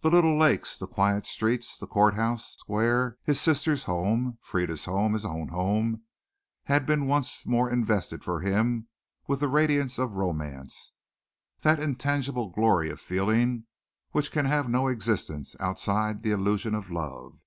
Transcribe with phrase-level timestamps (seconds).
[0.00, 5.12] The little lakes, the quiet streets, the court house square, his sister's home, Frieda's home,
[5.12, 6.04] his own home,
[6.64, 8.88] had been once more invested for him
[9.26, 10.92] with the radiance of romance
[11.60, 13.66] that intangible glory of feeling
[14.12, 17.38] which can have no existence outside the illusion of love.